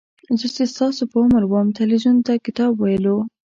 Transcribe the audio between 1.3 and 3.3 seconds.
وم تلویزیون ته کتاب ویلو.